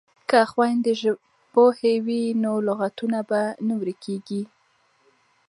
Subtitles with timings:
[0.29, 4.43] که خویندې ژبپوهې وي نو لغاتونه به نه ورکیږي.